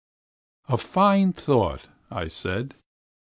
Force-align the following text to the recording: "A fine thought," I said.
"A 0.67 0.79
fine 0.79 1.31
thought," 1.31 1.85
I 2.09 2.27
said. 2.27 2.73